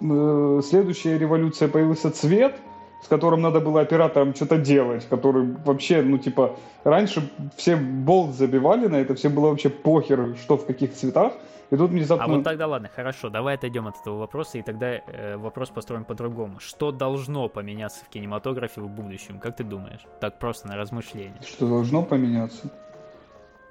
э, 0.00 0.60
следующая 0.64 1.18
революция 1.18 1.68
появился 1.68 2.10
цвет– 2.10 2.56
с 3.02 3.08
которым 3.08 3.40
надо 3.40 3.60
было 3.60 3.80
операторам 3.80 4.34
что-то 4.34 4.58
делать, 4.58 5.06
который 5.08 5.54
вообще, 5.64 6.02
ну, 6.02 6.18
типа, 6.18 6.56
раньше 6.84 7.30
все 7.56 7.76
болт 7.76 8.34
забивали 8.34 8.86
на 8.86 8.96
это, 8.96 9.14
все 9.14 9.28
было 9.28 9.48
вообще 9.48 9.70
похер, 9.70 10.36
что 10.36 10.56
в 10.56 10.66
каких 10.66 10.94
цветах, 10.94 11.32
и 11.70 11.76
тут 11.76 11.90
внезапно... 11.90 12.24
А 12.24 12.28
вот 12.28 12.44
тогда 12.44 12.66
ладно, 12.66 12.90
хорошо, 12.94 13.30
давай 13.30 13.54
отойдем 13.54 13.86
от 13.86 13.96
этого 14.00 14.18
вопроса, 14.18 14.58
и 14.58 14.62
тогда 14.62 14.94
э, 14.94 15.36
вопрос 15.36 15.70
построим 15.70 16.04
по-другому. 16.04 16.58
Что 16.58 16.90
должно 16.90 17.48
поменяться 17.48 18.04
в 18.04 18.08
кинематографе 18.08 18.80
в 18.80 18.88
будущем, 18.88 19.38
как 19.38 19.56
ты 19.56 19.62
думаешь? 19.62 20.00
Так 20.20 20.38
просто 20.38 20.66
на 20.66 20.76
размышление. 20.76 21.40
Что 21.46 21.68
должно 21.68 22.02
поменяться? 22.02 22.70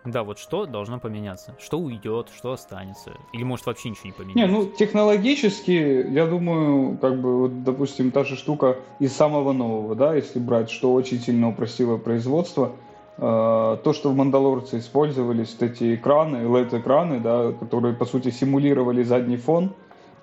Да, 0.05 0.23
вот 0.23 0.39
что 0.39 0.65
должно 0.65 0.99
поменяться? 0.99 1.55
Что 1.59 1.77
уйдет, 1.77 2.29
что 2.35 2.53
останется? 2.53 3.13
Или 3.33 3.43
может 3.43 3.65
вообще 3.65 3.89
ничего 3.89 4.07
не 4.07 4.11
поменяется? 4.13 4.55
Не, 4.55 4.61
ну 4.61 4.65
технологически, 4.69 6.05
я 6.09 6.25
думаю, 6.25 6.97
как 6.97 7.19
бы, 7.19 7.39
вот, 7.41 7.63
допустим, 7.63 8.11
та 8.11 8.23
же 8.23 8.35
штука 8.35 8.77
из 8.99 9.13
самого 9.13 9.51
нового, 9.51 9.95
да, 9.95 10.15
если 10.15 10.39
брать, 10.39 10.69
что 10.69 10.93
очень 10.93 11.19
сильно 11.19 11.49
упростило 11.49 11.97
производство, 11.97 12.71
э, 13.17 13.21
то, 13.21 13.93
что 13.93 14.09
в 14.09 14.15
Мандалорце 14.15 14.79
использовались 14.79 15.55
вот 15.59 15.69
эти 15.69 15.95
экраны, 15.95 16.37
LED-экраны, 16.37 17.19
да, 17.19 17.51
которые, 17.51 17.93
по 17.93 18.05
сути, 18.05 18.31
симулировали 18.31 19.03
задний 19.03 19.37
фон, 19.37 19.73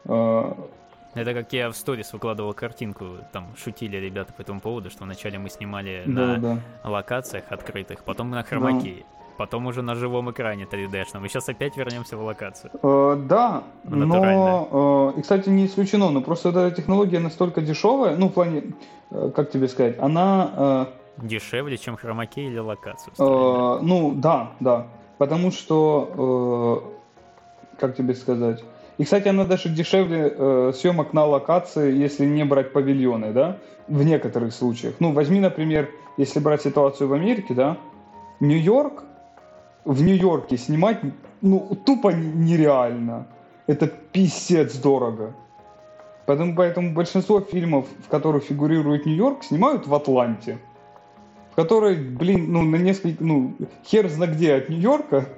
э, 0.07 0.53
это 1.15 1.33
как 1.33 1.51
я 1.55 1.71
в 1.71 1.77
сторис 1.77 2.13
выкладывал 2.13 2.53
картинку, 2.53 3.07
там 3.33 3.55
шутили 3.57 3.97
ребята 3.97 4.35
по 4.35 4.43
этому 4.43 4.61
поводу, 4.61 4.91
что 4.91 5.05
вначале 5.05 5.39
мы 5.39 5.49
снимали 5.49 6.03
да, 6.07 6.13
на 6.13 6.37
да. 6.37 6.61
локациях 6.85 7.45
открытых, 7.49 8.05
потом 8.05 8.29
на 8.29 8.43
хромаке. 8.43 9.07
Потом 9.37 9.67
уже 9.67 9.83
на 9.83 9.95
живом 9.95 10.31
экране 10.31 10.65
3D-шном. 10.65 11.25
И 11.25 11.29
сейчас 11.29 11.49
опять 11.49 11.77
вернемся 11.77 12.17
в 12.17 12.23
локацию. 12.23 12.71
Э, 12.83 13.17
да, 13.29 13.65
но, 13.85 15.13
э, 15.15 15.19
и, 15.19 15.23
кстати, 15.23 15.49
не 15.49 15.67
исключено, 15.67 16.11
но 16.11 16.21
просто 16.23 16.49
эта 16.49 16.71
технология 16.71 17.19
настолько 17.19 17.61
дешевая, 17.61 18.17
ну, 18.17 18.29
в 18.29 18.33
плане, 18.33 18.63
э, 19.11 19.31
как 19.35 19.51
тебе 19.51 19.69
сказать, 19.69 19.99
она... 19.99 20.51
Э, 20.57 21.27
Дешевле, 21.27 21.77
чем 21.77 21.97
хромаке 21.97 22.47
или 22.47 22.59
локацию? 22.59 23.13
Э, 23.19 23.79
ну, 23.83 24.13
да, 24.15 24.53
да. 24.61 24.87
Потому 25.19 25.51
что, 25.51 26.93
э, 27.77 27.79
как 27.81 27.97
тебе 27.97 28.15
сказать... 28.15 28.65
И, 28.99 29.05
кстати, 29.05 29.29
она 29.29 29.45
даже 29.45 29.69
дешевле 29.69 30.35
э, 30.35 30.73
съемок 30.75 31.13
на 31.13 31.27
локации, 31.27 31.95
если 31.95 32.25
не 32.25 32.45
брать 32.45 32.73
павильоны, 32.73 33.33
да, 33.33 33.59
в 33.89 34.03
некоторых 34.03 34.55
случаях. 34.55 34.95
Ну, 35.01 35.13
возьми, 35.13 35.39
например, 35.39 35.91
если 36.17 36.41
брать 36.41 36.63
ситуацию 36.63 37.09
в 37.09 37.13
Америке, 37.13 37.53
да, 37.53 37.77
Нью-Йорк 38.41 39.05
в 39.87 40.03
Нью-Йорке 40.03 40.59
снимать, 40.59 40.99
ну, 41.41 41.79
тупо 41.87 42.11
нереально. 42.11 43.29
Это 43.67 43.87
писец 43.87 44.77
дорого. 44.77 45.35
Поэтому, 46.27 46.57
поэтому 46.57 46.93
большинство 46.93 47.41
фильмов, 47.41 47.87
в 48.05 48.09
которых 48.09 48.45
фигурирует 48.45 49.07
Нью-Йорк, 49.07 49.45
снимают 49.45 49.87
в 49.87 49.95
Атланте. 49.95 50.59
В 51.53 51.55
которой, 51.55 51.97
блин, 51.97 52.53
ну, 52.53 52.63
на 52.63 52.77
несколько, 52.77 53.23
ну, 53.23 53.55
хер 53.85 54.09
зна 54.09 54.27
где 54.27 54.55
от 54.55 54.69
Нью-Йорка, 54.69 55.29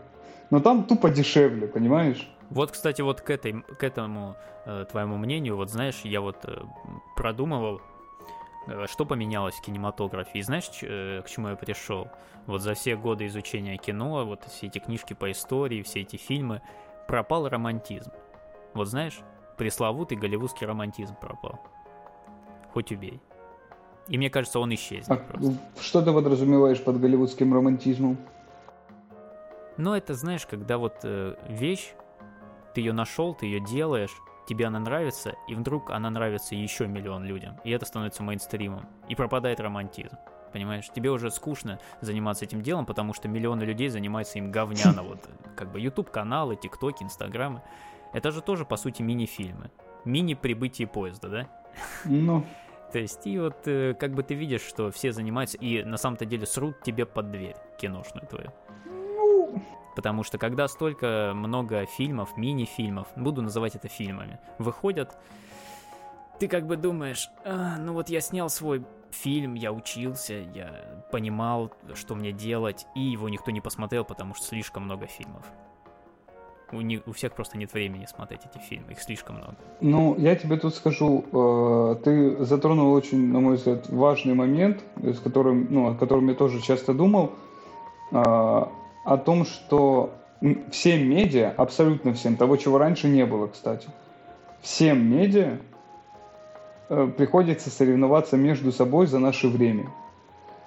но 0.51 0.61
там 0.61 0.85
тупо 0.85 1.11
дешевле, 1.11 1.67
понимаешь? 1.67 2.29
Вот, 2.49 2.71
кстати, 2.71 3.03
вот 3.03 3.21
к, 3.21 3.29
этой, 3.29 3.63
к 3.79 3.85
этому 3.85 4.35
э, 4.65 4.87
твоему 4.91 5.19
мнению, 5.19 5.57
вот 5.57 5.71
знаешь, 5.71 6.01
я 6.05 6.23
вот 6.23 6.39
э, 6.45 6.63
продумывал, 7.17 7.83
что 8.87 9.05
поменялось 9.05 9.55
в 9.55 9.63
кинематографе. 9.63 10.39
И 10.39 10.43
знаешь, 10.43 10.71
э, 10.83 11.23
к 11.25 11.29
чему 11.29 11.49
я 11.49 11.57
пришел? 11.57 12.09
Вот 12.47 12.63
за 12.63 12.75
все 12.75 12.97
годы 12.97 13.27
изучения 13.27 13.77
кино, 13.77 14.25
вот 14.25 14.45
все 14.45 14.67
эти 14.67 14.79
книжки 14.79 15.15
по 15.15 15.31
истории, 15.31 15.83
все 15.83 16.01
эти 16.01 16.17
фильмы, 16.17 16.63
пропал 17.07 17.49
романтизм. 17.49 18.11
Вот 18.75 18.89
знаешь, 18.89 19.19
пресловутый 19.57 20.17
голливудский 20.17 20.67
романтизм 20.67 21.15
пропал. 21.21 21.61
Хоть 22.73 22.93
убей. 22.93 23.21
И 24.09 24.17
мне 24.17 24.31
кажется, 24.31 24.59
он 24.59 24.73
исчезнет 24.75 25.11
а 25.11 25.17
просто. 25.17 25.55
Что 25.81 26.03
ты 26.03 26.13
подразумеваешь 26.13 26.83
под 26.83 27.01
голливудским 27.01 27.53
романтизмом? 27.53 28.17
Ну, 29.77 29.95
это, 29.95 30.15
знаешь, 30.15 30.47
когда 30.47 30.79
вот 30.79 30.97
э, 31.05 31.37
вещь, 31.49 31.93
ты 32.75 32.81
ее 32.81 32.93
нашел, 32.93 33.35
ты 33.35 33.47
ее 33.47 33.61
делаешь, 33.61 34.15
тебе 34.49 34.67
она 34.67 34.81
нравится, 34.81 35.35
и 35.47 35.55
вдруг 35.55 35.91
она 35.91 36.11
нравится 36.11 36.55
еще 36.55 36.87
миллион 36.87 37.25
людям, 37.25 37.61
и 37.65 37.71
это 37.71 37.85
становится 37.87 38.23
мейнстримом, 38.23 38.89
и 39.09 39.15
пропадает 39.15 39.61
романтизм. 39.61 40.17
Понимаешь, 40.53 40.89
тебе 40.95 41.11
уже 41.11 41.31
скучно 41.31 41.79
заниматься 42.01 42.45
этим 42.47 42.63
делом, 42.63 42.87
потому 42.87 43.13
что 43.13 43.29
миллионы 43.29 43.65
людей 43.65 43.89
занимаются 43.89 44.39
им 44.39 44.51
говняно. 44.51 45.03
Вот 45.09 45.29
как 45.55 45.71
бы 45.71 45.81
YouTube 45.81 46.11
каналы, 46.11 46.57
ТикТоки, 46.57 47.03
Инстаграмы. 47.03 47.63
Это 48.15 48.31
же 48.31 48.41
тоже, 48.41 48.65
по 48.65 48.77
сути, 48.77 49.03
мини-фильмы. 49.03 49.71
Мини-прибытие 50.07 50.89
поезда, 50.89 51.29
да? 51.29 51.49
Ну. 52.05 52.47
То 52.93 52.99
есть, 52.99 53.27
и 53.27 53.39
вот 53.39 53.67
э, 53.67 53.95
как 53.95 54.15
бы 54.15 54.23
ты 54.23 54.35
видишь, 54.35 54.63
что 54.63 54.91
все 54.91 55.13
занимаются, 55.13 55.59
и 55.59 55.85
на 55.85 55.99
самом-то 55.99 56.25
деле 56.25 56.47
срут 56.47 56.81
тебе 56.83 57.05
под 57.05 57.31
дверь 57.31 57.57
киношную 57.79 58.27
твою. 58.27 58.51
Потому 59.99 60.23
что 60.23 60.39
когда 60.39 60.69
столько 60.69 61.33
много 61.35 61.85
фильмов, 61.85 62.37
мини-фильмов, 62.37 63.09
буду 63.17 63.43
называть 63.43 63.75
это 63.75 63.89
фильмами, 63.89 64.39
выходят, 64.61 65.19
ты 66.39 66.47
как 66.47 66.69
бы 66.69 66.77
думаешь, 66.77 67.29
а, 67.45 67.79
ну 67.79 67.95
вот 67.95 68.09
я 68.09 68.21
снял 68.21 68.49
свой 68.49 68.85
фильм, 69.11 69.55
я 69.55 69.73
учился, 69.73 70.35
я 70.55 71.03
понимал, 71.11 71.73
что 71.95 72.15
мне 72.15 72.31
делать, 72.31 72.87
и 72.95 73.01
его 73.01 73.29
никто 73.29 73.51
не 73.51 73.61
посмотрел, 73.61 74.05
потому 74.05 74.35
что 74.35 74.45
слишком 74.45 74.85
много 74.85 75.09
фильмов. 75.09 75.45
У, 76.71 76.81
не, 76.81 77.03
у 77.05 77.11
всех 77.11 77.33
просто 77.33 77.59
нет 77.59 77.73
времени 77.73 78.07
смотреть 78.07 78.43
эти 78.45 78.63
фильмы, 78.63 78.93
их 78.93 79.03
слишком 79.03 79.39
много. 79.39 79.57
Ну, 79.81 80.15
я 80.17 80.37
тебе 80.37 80.59
тут 80.59 80.77
скажу, 80.77 81.25
э, 81.33 81.97
ты 82.05 82.45
затронул 82.45 82.93
очень, 82.93 83.33
на 83.33 83.41
мой 83.41 83.57
взгляд, 83.57 83.89
важный 83.89 84.35
момент, 84.35 84.85
с 85.03 85.19
которым, 85.19 85.67
ну, 85.71 85.89
о 85.89 85.97
котором 85.97 86.29
я 86.29 86.35
тоже 86.35 86.61
часто 86.61 86.95
думал. 86.95 87.33
Э, 88.13 88.67
о 89.05 89.17
том, 89.17 89.45
что 89.45 90.15
всем 90.71 91.09
медиа, 91.09 91.53
абсолютно 91.57 92.13
всем, 92.13 92.37
того, 92.37 92.57
чего 92.57 92.79
раньше 92.79 93.09
не 93.09 93.27
было, 93.27 93.47
кстати, 93.47 93.89
всем 94.61 95.11
медиа 95.11 95.59
э, 96.89 97.11
приходится 97.17 97.71
соревноваться 97.71 98.37
между 98.37 98.73
собой 98.73 99.07
за 99.07 99.19
наше 99.19 99.49
время. 99.49 99.91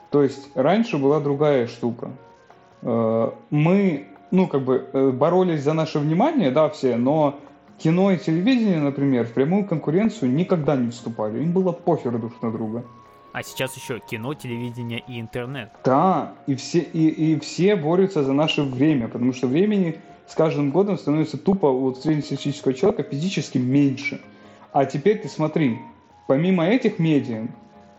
То 0.09 0.23
есть 0.23 0.49
раньше 0.55 0.97
была 0.97 1.19
другая 1.19 1.67
штука. 1.67 2.11
Э, 2.81 3.31
мы, 3.49 4.07
ну, 4.31 4.47
как 4.47 4.63
бы 4.63 4.89
э, 4.91 5.09
боролись 5.11 5.63
за 5.63 5.73
наше 5.73 5.99
внимание, 5.99 6.51
да, 6.51 6.69
все, 6.69 6.97
но 6.97 7.39
кино 7.77 8.11
и 8.11 8.17
телевидение, 8.17 8.79
например, 8.79 9.25
в 9.25 9.33
прямую 9.33 9.65
конкуренцию 9.65 10.31
никогда 10.31 10.75
не 10.75 10.91
вступали. 10.91 11.41
Им 11.41 11.51
было 11.53 11.71
похер 11.71 12.17
друг 12.17 12.41
на 12.41 12.51
друга. 12.51 12.83
А 13.33 13.43
сейчас 13.43 13.75
еще 13.77 13.99
кино, 13.99 14.33
телевидение 14.33 15.03
и 15.07 15.19
интернет. 15.19 15.71
Да, 15.85 16.33
и 16.47 16.55
все, 16.55 16.79
и, 16.79 17.07
и 17.07 17.39
все 17.39 17.75
борются 17.75 18.23
за 18.23 18.33
наше 18.33 18.63
время, 18.63 19.07
потому 19.07 19.31
что 19.33 19.47
времени 19.47 19.99
с 20.27 20.35
каждым 20.35 20.71
годом 20.71 20.97
становится 20.97 21.37
тупо 21.37 21.67
у 21.67 21.93
среднестатистического 21.93 22.73
человека 22.73 23.03
физически 23.03 23.57
меньше. 23.57 24.21
А 24.73 24.85
теперь 24.85 25.19
ты 25.19 25.29
смотри, 25.29 25.79
помимо 26.27 26.65
этих 26.65 26.99
медиа, 26.99 27.47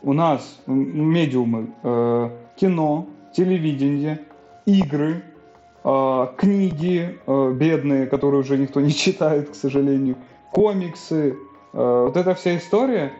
у 0.02 0.12
нас 0.12 0.60
медиумы 0.66 1.68
э, 1.82 2.30
кино, 2.56 3.06
телевидение, 3.34 4.20
игры, 4.66 5.22
э, 5.84 6.26
книги 6.36 7.18
э, 7.26 7.52
бедные, 7.54 8.06
которые 8.06 8.40
уже 8.40 8.58
никто 8.58 8.80
не 8.80 8.92
читает, 8.94 9.50
к 9.50 9.54
сожалению, 9.54 10.16
комиксы, 10.52 11.36
э, 11.72 12.02
вот 12.06 12.16
эта 12.16 12.34
вся 12.34 12.56
история, 12.56 13.12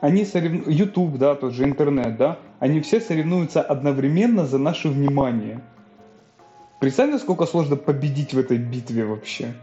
они 0.00 0.24
соревнуются, 0.24 0.70
YouTube, 0.70 1.18
да, 1.18 1.34
тот 1.34 1.52
же 1.52 1.64
интернет, 1.64 2.16
да, 2.16 2.38
они 2.58 2.80
все 2.80 3.00
соревнуются 3.00 3.62
одновременно 3.62 4.46
за 4.46 4.58
наше 4.58 4.88
внимание. 4.88 5.60
Представь, 6.80 7.10
насколько 7.10 7.46
сложно 7.46 7.76
победить 7.76 8.34
в 8.34 8.38
этой 8.38 8.58
битве 8.58 9.04
вообще. 9.04 9.54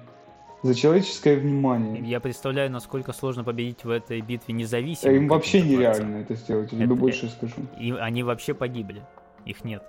За 0.63 0.73
человеческое 0.73 1.37
внимание. 1.37 2.03
Я 2.03 2.19
представляю, 2.19 2.71
насколько 2.71 3.13
сложно 3.13 3.43
победить 3.43 3.83
в 3.83 3.89
этой 3.89 4.19
битве 4.21 4.53
независимо. 4.53 5.13
Им 5.13 5.27
вообще 5.27 5.61
нереально 5.61 6.17
это 6.17 6.33
сделать, 6.35 6.71
я 6.73 6.85
тебе 6.85 6.95
больше 6.95 7.29
скажу. 7.29 7.55
И 7.79 7.91
они 7.91 8.23
вообще 8.23 8.53
погибли. 8.53 9.03
Их 9.45 9.63
нет. 9.63 9.83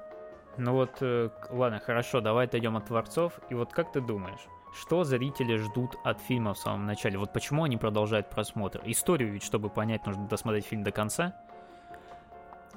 Ну 0.59 0.73
вот, 0.73 0.91
э, 1.01 1.31
ладно, 1.51 1.81
хорошо, 1.81 2.21
давай 2.21 2.47
отойдем 2.47 2.77
от 2.77 2.87
творцов. 2.87 3.41
И 3.51 3.55
вот 3.55 3.73
как 3.73 3.93
ты 3.93 4.01
думаешь, 4.01 4.47
что 4.75 5.05
зрители 5.05 5.57
ждут 5.57 5.97
от 6.05 6.21
фильма 6.21 6.55
в 6.55 6.59
самом 6.59 6.87
начале? 6.87 7.19
Вот 7.19 7.33
почему 7.33 7.65
они 7.65 7.77
продолжают 7.77 8.31
просмотр? 8.31 8.83
Историю 8.85 9.33
ведь, 9.33 9.43
чтобы 9.43 9.69
понять, 9.71 10.07
нужно 10.07 10.27
досмотреть 10.27 10.67
фильм 10.67 10.83
до 10.83 10.93
конца. 10.93 11.35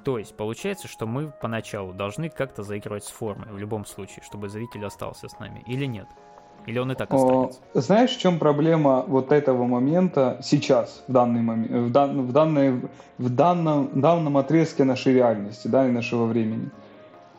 То 0.04 0.18
есть, 0.18 0.36
получается, 0.38 0.88
что 0.88 1.06
мы 1.06 1.32
поначалу 1.42 1.94
должны 1.94 2.30
как-то 2.30 2.64
заигрывать 2.64 3.04
с 3.04 3.10
формой, 3.10 3.52
в 3.52 3.58
любом 3.58 3.86
случае, 3.86 4.24
чтобы 4.24 4.48
зритель 4.48 4.86
остался 4.86 5.28
с 5.28 5.38
нами, 5.40 5.64
или 5.68 5.86
нет? 5.86 6.08
Или 6.66 6.80
он 6.80 6.92
и 6.92 6.96
так 6.96 7.14
останется? 7.14 7.60
Знаешь, 7.74 8.16
в 8.16 8.20
чем 8.20 8.40
проблема 8.40 9.04
вот 9.08 9.32
этого 9.32 9.66
момента 9.66 10.40
сейчас, 10.44 11.04
в 11.08 11.12
данный 11.12 11.42
момент, 11.42 11.72
в, 11.72 11.92
дан, 11.92 12.28
в, 12.28 12.32
данной, 12.32 12.82
в 13.18 13.30
данном, 13.30 14.00
данном 14.00 14.38
отрезке 14.38 14.84
нашей 14.84 15.14
реальности, 15.14 15.68
да, 15.68 15.88
и 15.88 15.92
нашего 15.92 16.26
времени? 16.26 16.70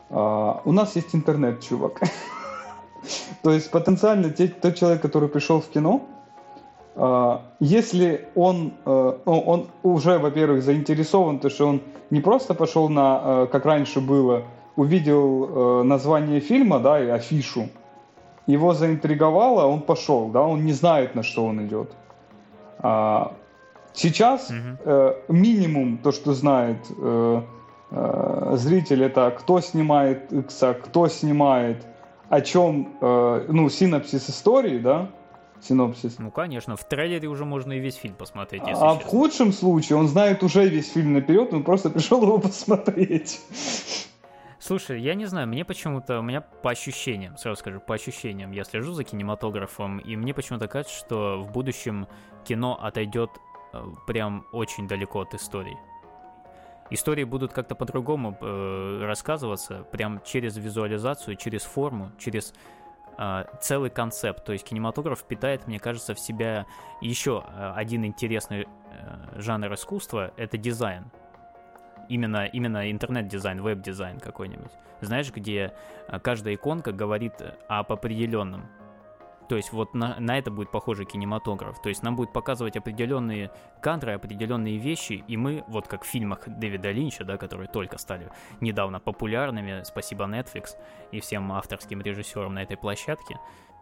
А, 0.09 0.61
у 0.65 0.71
нас 0.71 0.95
есть 0.95 1.15
интернет, 1.15 1.61
чувак. 1.61 2.01
То 3.41 3.51
есть 3.51 3.71
потенциально 3.71 4.29
тот 4.29 4.75
человек, 4.75 5.01
который 5.01 5.29
пришел 5.29 5.59
в 5.59 5.67
кино, 5.67 6.07
а, 6.95 7.41
если 7.59 8.27
он, 8.35 8.73
э, 8.85 9.17
ну, 9.25 9.39
он 9.39 9.67
уже, 9.83 10.17
во-первых, 10.19 10.61
заинтересован, 10.63 11.39
то 11.39 11.49
что 11.49 11.67
он 11.67 11.81
не 12.09 12.19
просто 12.19 12.53
пошел 12.53 12.89
на, 12.89 13.21
э, 13.23 13.47
как 13.51 13.65
раньше 13.65 14.01
было, 14.01 14.43
увидел 14.75 15.81
э, 15.81 15.83
название 15.83 16.41
фильма, 16.41 16.79
да, 16.79 16.99
и 17.01 17.07
афишу, 17.07 17.69
его 18.45 18.73
заинтриговало, 18.73 19.65
он 19.65 19.81
пошел, 19.81 20.27
да, 20.29 20.41
он 20.41 20.65
не 20.65 20.73
знает, 20.73 21.15
на 21.15 21.23
что 21.23 21.45
он 21.45 21.65
идет. 21.65 21.91
А, 22.79 23.33
сейчас 23.93 24.51
mm-hmm. 24.51 25.15
минимум 25.29 25.97
то, 25.97 26.11
что 26.11 26.33
знает 26.33 26.77
зритель, 28.53 29.03
это 29.03 29.31
кто 29.37 29.59
снимает 29.59 30.31
Икса, 30.31 30.73
кто 30.73 31.09
снимает, 31.09 31.85
о 32.31 32.41
чем, 32.41 32.95
ну, 33.01 33.69
синапсис 33.69 34.29
истории, 34.29 34.79
да, 34.79 35.09
синопсис. 35.61 36.17
Ну, 36.17 36.31
конечно, 36.31 36.75
в 36.75 36.83
трейлере 36.87 37.27
уже 37.27 37.45
можно 37.45 37.73
и 37.73 37.79
весь 37.79 37.95
фильм 37.95 38.15
посмотреть, 38.15 38.61
если 38.65 38.83
А 38.83 38.93
честно. 38.93 38.99
в 38.99 39.03
худшем 39.03 39.53
случае 39.53 39.97
он 39.97 40.07
знает 40.07 40.41
уже 40.43 40.67
весь 40.67 40.91
фильм 40.91 41.13
наперед, 41.13 41.53
он 41.53 41.63
просто 41.63 41.89
пришел 41.89 42.23
его 42.23 42.39
посмотреть. 42.47 43.41
Слушай, 44.59 45.01
я 45.01 45.15
не 45.15 45.25
знаю, 45.25 45.47
мне 45.47 45.65
почему-то, 45.65 46.19
у 46.19 46.21
меня 46.21 46.41
по 46.41 46.69
ощущениям, 46.71 47.35
сразу 47.37 47.59
скажу, 47.59 47.79
по 47.79 47.95
ощущениям, 47.95 48.51
я 48.51 48.63
слежу 48.63 48.93
за 48.93 49.03
кинематографом, 49.03 49.97
и 49.97 50.15
мне 50.15 50.33
почему-то 50.33 50.67
кажется, 50.67 50.95
что 50.95 51.41
в 51.41 51.51
будущем 51.51 52.07
кино 52.43 52.77
отойдет 52.81 53.31
э, 53.73 53.83
прям 54.07 54.45
очень 54.51 54.87
далеко 54.87 55.21
от 55.21 55.33
истории. 55.33 55.77
Истории 56.91 57.23
будут 57.23 57.53
как-то 57.53 57.73
по-другому 57.73 58.37
э, 58.41 59.05
рассказываться, 59.05 59.85
прям 59.91 60.21
через 60.25 60.57
визуализацию, 60.57 61.37
через 61.37 61.63
форму, 61.63 62.11
через 62.19 62.53
э, 63.17 63.45
целый 63.61 63.89
концепт. 63.89 64.43
То 64.43 64.51
есть 64.51 64.65
кинематограф 64.65 65.23
питает, 65.23 65.67
мне 65.67 65.79
кажется, 65.79 66.13
в 66.13 66.19
себя 66.19 66.65
еще 66.99 67.45
э, 67.47 67.73
один 67.77 68.03
интересный 68.05 68.63
э, 68.63 69.39
жанр 69.39 69.73
искусства— 69.73 70.33
это 70.35 70.57
дизайн. 70.57 71.05
Именно, 72.09 72.45
именно 72.47 72.91
интернет-дизайн, 72.91 73.61
веб-дизайн 73.61 74.19
какой-нибудь. 74.19 74.71
Знаешь, 74.99 75.31
где 75.31 75.73
э, 76.09 76.19
каждая 76.19 76.55
иконка 76.55 76.91
говорит 76.91 77.35
об 77.69 77.93
определенном 77.93 78.67
то 79.51 79.57
есть 79.57 79.73
вот 79.73 79.93
на, 79.93 80.17
на 80.17 80.37
это 80.37 80.49
будет 80.49 80.71
похожий 80.71 81.05
кинематограф. 81.05 81.81
То 81.81 81.89
есть 81.89 82.03
нам 82.03 82.15
будет 82.15 82.31
показывать 82.31 82.77
определенные 82.77 83.51
кадры, 83.81 84.13
определенные 84.13 84.77
вещи, 84.77 85.25
и 85.27 85.35
мы, 85.35 85.65
вот 85.67 85.89
как 85.89 86.03
в 86.03 86.07
фильмах 86.07 86.43
Дэвида 86.47 86.91
Линча, 86.91 87.25
да, 87.25 87.35
которые 87.35 87.67
только 87.67 87.97
стали 87.97 88.31
недавно 88.61 89.01
популярными, 89.01 89.83
спасибо 89.83 90.23
Netflix 90.23 90.77
и 91.11 91.19
всем 91.19 91.51
авторским 91.51 91.99
режиссерам 92.01 92.53
на 92.53 92.63
этой 92.63 92.77
площадке, 92.77 93.41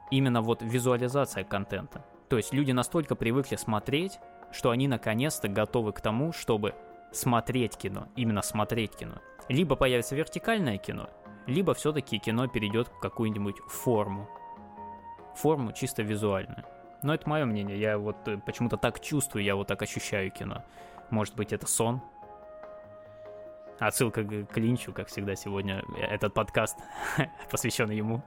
именно 0.09 0.41
вот 0.41 0.63
визуализация 0.63 1.43
контента. 1.43 2.03
То 2.29 2.37
есть 2.37 2.51
люди 2.51 2.71
настолько 2.71 3.13
привыкли 3.13 3.55
смотреть, 3.55 4.17
что 4.51 4.71
они 4.71 4.87
наконец-то 4.87 5.49
готовы 5.49 5.93
к 5.93 6.01
тому, 6.01 6.33
чтобы 6.33 6.73
смотреть 7.11 7.77
кино, 7.77 8.07
именно 8.15 8.41
смотреть 8.41 8.95
кино. 8.95 9.19
Либо 9.49 9.75
появится 9.75 10.15
вертикальное 10.15 10.79
кино, 10.79 11.11
либо 11.45 11.75
все-таки 11.75 12.17
кино 12.17 12.47
перейдет 12.47 12.87
в 12.87 12.99
какую-нибудь 12.99 13.57
форму, 13.67 14.27
форму 15.35 15.71
чисто 15.71 16.03
визуально. 16.03 16.63
Но 17.01 17.13
это 17.13 17.29
мое 17.29 17.45
мнение, 17.45 17.79
я 17.79 17.97
вот 17.97 18.27
э, 18.27 18.37
почему-то 18.45 18.77
так 18.77 18.99
чувствую, 18.99 19.43
я 19.43 19.55
вот 19.55 19.67
так 19.67 19.81
ощущаю 19.81 20.31
кино. 20.31 20.63
Может 21.09 21.35
быть, 21.35 21.53
это 21.53 21.65
сон? 21.65 22.01
Отсылка 23.79 24.23
к 24.23 24.57
Линчу, 24.57 24.91
как 24.91 25.07
всегда, 25.07 25.35
сегодня 25.35 25.83
этот 25.97 26.33
подкаст 26.33 26.77
посвящен 27.51 27.89
ему. 27.89 28.21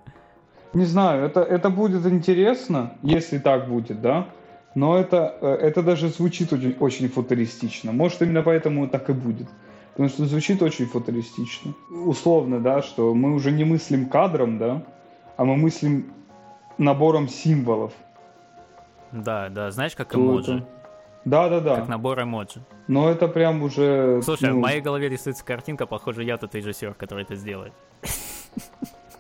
Не 0.73 0.87
знаю, 0.87 1.27
это, 1.27 1.41
это 1.43 1.69
будет 1.69 2.07
интересно, 2.07 2.97
если 3.03 3.39
так 3.39 3.69
будет, 3.69 4.01
да? 4.01 4.29
Но 4.75 4.97
это, 4.97 5.37
э, 5.43 5.49
это 5.49 5.83
даже 5.83 6.09
звучит 6.09 6.51
очень, 6.53 6.77
очень 6.81 7.09
футуристично. 7.09 7.93
Может, 7.93 8.23
именно 8.23 8.43
поэтому 8.43 8.89
так 8.89 9.11
и 9.11 9.13
будет. 9.13 9.49
Потому 9.91 10.09
что 10.09 10.25
звучит 10.25 10.63
очень 10.63 10.87
футуристично. 10.87 11.75
Условно, 11.91 12.61
да, 12.61 12.81
что 12.81 13.13
мы 13.13 13.35
уже 13.35 13.53
не 13.53 13.65
мыслим 13.65 14.09
кадром, 14.09 14.57
да, 14.57 14.83
а 15.37 15.45
мы 15.45 15.57
мыслим 15.57 16.15
набором 16.79 17.29
символов. 17.29 17.93
Да, 19.13 19.49
да, 19.49 19.71
знаешь, 19.71 19.95
как 19.95 20.15
эмоджи. 20.15 20.65
Да, 21.25 21.49
да, 21.49 21.61
да. 21.61 21.77
Как 21.77 21.89
набор 21.89 22.23
эмоджи. 22.23 22.61
Но 22.89 23.09
это 23.09 23.29
прям 23.29 23.63
уже... 23.63 24.21
Слушай, 24.23 24.51
ну... 24.51 24.57
в 24.57 24.61
моей 24.61 24.81
голове 24.81 25.09
рисуется 25.09 25.45
картинка, 25.45 25.87
похоже, 25.87 26.25
я 26.25 26.37
тот 26.37 26.55
режиссер, 26.55 26.95
который 26.95 27.25
это 27.25 27.37
сделает. 27.37 27.73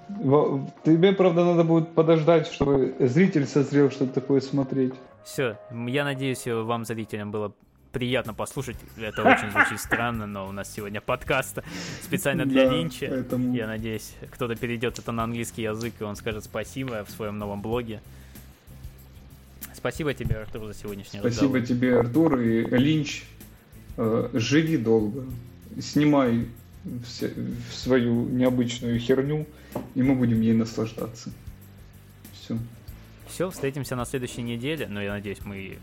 Тебе, 0.08 1.12
правда, 1.12 1.44
надо 1.44 1.64
будет 1.64 1.94
подождать, 1.94 2.46
чтобы 2.48 2.94
зритель 2.98 3.46
созрел 3.46 3.90
что-то 3.90 4.14
такое 4.14 4.40
смотреть. 4.40 4.94
Все, 5.24 5.56
я 5.70 6.04
надеюсь, 6.04 6.46
вам, 6.46 6.84
зрителям, 6.84 7.30
было 7.30 7.52
приятно 7.92 8.34
послушать. 8.34 8.76
Это 8.96 9.22
очень 9.22 9.50
звучит 9.50 9.80
странно, 9.80 10.26
но 10.26 10.48
у 10.48 10.52
нас 10.52 10.72
сегодня 10.72 11.00
подкаст 11.00 11.58
специально 12.02 12.46
для 12.46 12.66
да, 12.66 12.74
Линча. 12.74 13.06
Поэтому... 13.08 13.54
Я 13.54 13.66
надеюсь, 13.66 14.14
кто-то 14.30 14.56
перейдет 14.56 14.98
это 14.98 15.12
на 15.12 15.24
английский 15.24 15.62
язык, 15.62 15.94
и 16.00 16.04
он 16.04 16.16
скажет 16.16 16.44
спасибо 16.44 17.04
в 17.04 17.10
своем 17.10 17.38
новом 17.38 17.62
блоге. 17.62 18.00
Спасибо 19.74 20.14
тебе, 20.14 20.36
Артур, 20.36 20.66
за 20.66 20.74
сегодняшний 20.74 21.20
Спасибо 21.20 21.58
разговор. 21.58 21.62
тебе, 21.62 21.98
Артур, 21.98 22.40
и 22.40 22.64
Линч. 22.76 23.24
Э, 23.96 24.28
живи 24.32 24.76
долго. 24.76 25.24
Снимай 25.80 26.46
все, 27.04 27.32
свою 27.70 28.28
необычную 28.28 28.98
херню, 28.98 29.46
и 29.94 30.02
мы 30.02 30.14
будем 30.14 30.40
ей 30.40 30.54
наслаждаться. 30.54 31.30
Все. 32.32 32.58
Все, 33.32 33.48
встретимся 33.48 33.96
на 33.96 34.04
следующей 34.04 34.42
неделе. 34.42 34.86
Ну, 34.88 35.00
я 35.00 35.12
надеюсь, 35.12 35.42
мы 35.42 35.78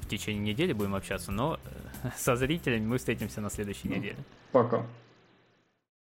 в 0.00 0.08
течение 0.08 0.42
недели 0.42 0.72
будем 0.72 0.96
общаться, 0.96 1.30
но 1.30 1.60
э, 2.02 2.08
со 2.16 2.34
зрителями 2.34 2.84
мы 2.84 2.98
встретимся 2.98 3.40
на 3.40 3.50
следующей 3.50 3.88
ну, 3.88 3.94
неделе. 3.94 4.16
Пока. 4.50 4.84